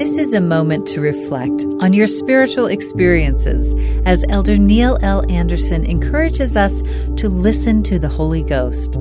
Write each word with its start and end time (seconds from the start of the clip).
This 0.00 0.16
is 0.16 0.32
a 0.32 0.40
moment 0.40 0.88
to 0.88 1.00
reflect 1.02 1.66
on 1.80 1.92
your 1.92 2.06
spiritual 2.06 2.68
experiences 2.68 3.74
as 4.06 4.24
Elder 4.30 4.56
Neil 4.56 4.96
L. 5.02 5.30
Andersen 5.30 5.84
encourages 5.84 6.56
us 6.56 6.80
to 7.18 7.28
listen 7.28 7.82
to 7.82 7.98
the 7.98 8.08
Holy 8.08 8.42
Ghost. 8.42 8.96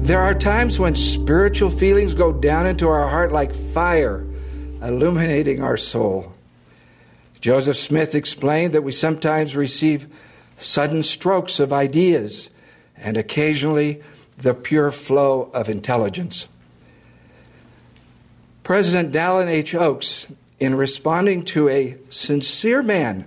There 0.00 0.20
are 0.20 0.34
times 0.34 0.78
when 0.78 0.94
spiritual 0.94 1.70
feelings 1.70 2.12
go 2.12 2.34
down 2.34 2.66
into 2.66 2.86
our 2.86 3.08
heart 3.08 3.32
like 3.32 3.54
fire, 3.54 4.26
illuminating 4.82 5.62
our 5.62 5.78
soul. 5.78 6.34
Joseph 7.40 7.78
Smith 7.78 8.14
explained 8.14 8.74
that 8.74 8.84
we 8.84 8.92
sometimes 8.92 9.56
receive 9.56 10.06
sudden 10.58 11.02
strokes 11.02 11.60
of 11.60 11.72
ideas 11.72 12.50
and 12.98 13.16
occasionally 13.16 14.02
the 14.36 14.52
pure 14.52 14.92
flow 14.92 15.50
of 15.54 15.70
intelligence. 15.70 16.46
President 18.64 19.12
Dallin 19.14 19.48
H. 19.48 19.74
Oaks 19.74 20.26
in 20.62 20.76
responding 20.76 21.42
to 21.42 21.68
a 21.68 21.98
sincere 22.08 22.84
man 22.84 23.26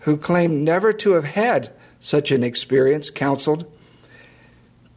who 0.00 0.16
claimed 0.16 0.62
never 0.62 0.92
to 0.92 1.14
have 1.14 1.24
had 1.24 1.68
such 1.98 2.30
an 2.30 2.44
experience, 2.44 3.10
counseled, 3.10 3.64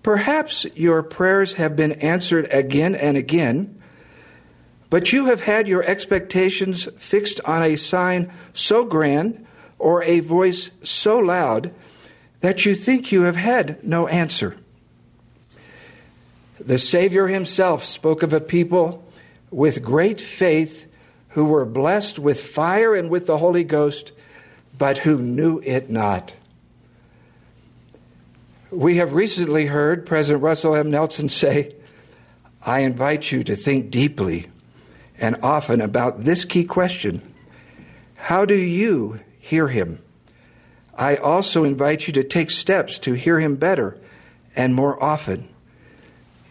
Perhaps 0.03 0.67
your 0.75 1.01
prayers 1.01 1.53
have 1.53 1.75
been 1.75 1.93
answered 1.93 2.47
again 2.51 2.93
and 2.93 3.17
again, 3.17 3.81
but 4.91 5.11
you 5.11 5.25
have 5.25 5.41
had 5.41 5.67
your 5.67 5.83
expectations 5.83 6.87
fixed 6.97 7.41
on 7.43 7.63
a 7.63 7.75
sign 7.75 8.31
so 8.53 8.85
grand 8.85 9.43
or 9.79 10.03
a 10.03 10.19
voice 10.19 10.69
so 10.83 11.17
loud 11.17 11.73
that 12.41 12.67
you 12.67 12.75
think 12.75 13.11
you 13.11 13.23
have 13.23 13.35
had 13.35 13.83
no 13.83 14.07
answer. 14.07 14.55
The 16.59 16.77
Savior 16.77 17.27
himself 17.27 17.83
spoke 17.83 18.21
of 18.21 18.31
a 18.31 18.39
people 18.39 19.03
with 19.49 19.81
great 19.81 20.21
faith 20.21 20.85
who 21.29 21.45
were 21.45 21.65
blessed 21.65 22.19
with 22.19 22.41
fire 22.41 22.95
and 22.95 23.09
with 23.09 23.27
the 23.27 23.37
Holy 23.37 23.63
Ghost, 23.63 24.11
but 24.77 24.99
who 24.99 25.19
knew 25.19 25.61
it 25.63 25.89
not. 25.89 26.35
We 28.71 28.97
have 28.97 29.13
recently 29.13 29.65
heard 29.65 30.05
President 30.05 30.43
Russell 30.43 30.75
M. 30.75 30.91
Nelson 30.91 31.29
say, 31.29 31.75
I 32.65 32.79
invite 32.79 33.31
you 33.31 33.43
to 33.45 33.55
think 33.55 33.89
deeply 33.89 34.47
and 35.17 35.37
often 35.41 35.81
about 35.81 36.21
this 36.21 36.45
key 36.45 36.63
question 36.63 37.21
How 38.15 38.45
do 38.45 38.55
you 38.55 39.19
hear 39.39 39.67
him? 39.67 39.99
I 40.95 41.15
also 41.15 41.63
invite 41.63 42.07
you 42.07 42.13
to 42.13 42.23
take 42.23 42.51
steps 42.51 42.99
to 42.99 43.13
hear 43.13 43.39
him 43.39 43.55
better 43.55 43.97
and 44.55 44.75
more 44.75 45.01
often. 45.01 45.47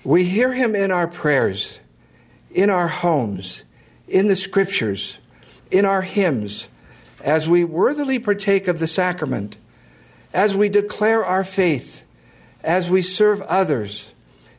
We 0.04 0.24
hear 0.24 0.52
him 0.54 0.74
in 0.74 0.90
our 0.90 1.06
prayers, 1.06 1.78
in 2.50 2.70
our 2.70 2.88
homes, 2.88 3.64
in 4.08 4.28
the 4.28 4.36
scriptures, 4.36 5.18
in 5.70 5.84
our 5.84 6.02
hymns, 6.02 6.68
as 7.22 7.48
we 7.48 7.64
worthily 7.64 8.18
partake 8.18 8.68
of 8.68 8.78
the 8.78 8.86
sacrament, 8.86 9.56
as 10.32 10.54
we 10.54 10.68
declare 10.68 11.24
our 11.24 11.44
faith, 11.44 12.02
as 12.62 12.88
we 12.88 13.02
serve 13.02 13.40
others, 13.42 14.08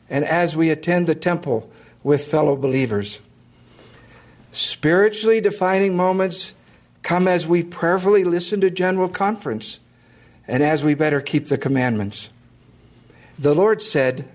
and 0.08 0.24
as 0.24 0.56
we 0.56 0.70
attend 0.70 1.06
the 1.06 1.14
temple 1.14 1.70
with 2.02 2.26
fellow 2.26 2.56
believers. 2.56 3.20
Spiritually 4.52 5.40
defining 5.40 5.96
moments 5.96 6.54
come 7.02 7.28
as 7.28 7.46
we 7.46 7.62
prayerfully 7.62 8.24
listen 8.24 8.60
to 8.60 8.70
General 8.70 9.08
Conference 9.08 9.78
and 10.48 10.62
as 10.62 10.82
we 10.82 10.94
better 10.94 11.20
keep 11.20 11.46
the 11.46 11.58
commandments. 11.58 12.30
The 13.38 13.54
Lord 13.54 13.80
said, 13.80 14.28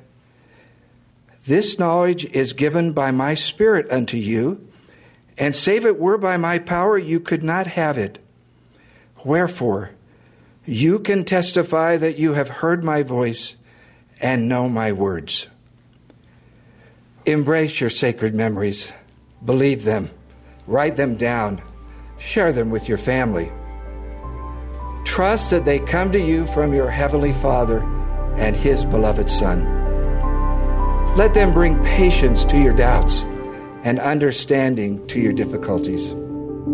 This 1.46 1.78
knowledge 1.78 2.26
is 2.26 2.54
given 2.54 2.94
by 2.94 3.12
my 3.12 3.36
Spirit 3.36 3.92
unto 3.92 4.18
you 4.18 4.66
and 5.38 5.55
save 5.55 5.86
it 5.86 6.00
were 6.00 6.17
by 6.17 6.38
my 6.38 6.59
power, 6.59 6.97
you 6.97 7.19
could 7.19 7.44
not 7.44 7.67
have 7.67 7.97
it. 7.97 8.19
Wherefore, 9.23 9.91
you 10.66 11.00
can 11.00 11.25
testify 11.25 11.97
that 11.97 12.18
you 12.18 12.34
have 12.34 12.50
heard 12.50 12.84
my 12.84 13.03
voice 13.03 13.56
and 14.22 14.47
know 14.47 14.69
my 14.69 14.91
words. 14.91 15.47
Embrace 17.25 17.81
your 17.81 17.90
sacred 17.90 18.34
memories, 18.34 18.91
believe 19.44 19.84
them, 19.84 20.09
write 20.68 20.95
them 20.95 21.16
down, 21.16 21.62
share 22.18 22.53
them 22.53 22.69
with 22.69 22.88
your 22.88 22.97
family. 22.97 23.51
Trust 25.06 25.51
that 25.51 25.66
they 25.66 25.79
come 25.79 26.12
to 26.12 26.19
you 26.19 26.45
from 26.47 26.74
your 26.74 26.90
Heavenly 26.90 27.34
Father 27.34 27.81
and 28.38 28.56
His 28.56 28.85
beloved 28.85 29.29
Son. 29.29 29.63
Let 31.16 31.34
them 31.34 31.53
bring 31.53 31.81
patience 31.84 32.44
to 32.45 32.57
your 32.57 32.74
doubts 32.74 33.25
and 33.85 34.00
understanding 34.00 35.06
to 35.07 35.19
your 35.19 35.31
difficulties. 35.31 36.13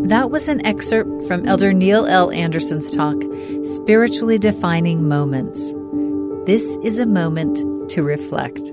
That 0.05 0.31
was 0.31 0.47
an 0.47 0.65
excerpt 0.65 1.27
from 1.27 1.45
Elder 1.45 1.73
Neil 1.73 2.07
L. 2.07 2.31
Andersen's 2.31 2.89
talk, 2.89 3.21
Spiritually 3.63 4.39
Defining 4.39 5.07
Moments. 5.07 5.73
This 6.45 6.77
is 6.83 6.97
a 6.97 7.05
moment 7.05 7.89
to 7.91 8.01
reflect. 8.01 8.71